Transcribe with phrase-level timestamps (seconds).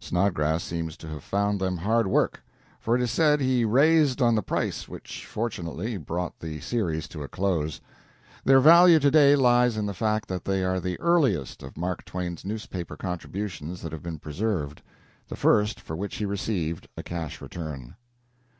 [0.00, 2.42] Snodgrass seems to have found them hard work,
[2.80, 7.22] for it is said he raised on the price, which, fortunately, brought the series to
[7.22, 7.80] a close.
[8.44, 12.04] Their value to day lies in the fact that they are the earliest of Mark
[12.04, 14.82] Twain's newspaper contributions that have been preserved
[15.28, 17.94] the first for which he received a cash return.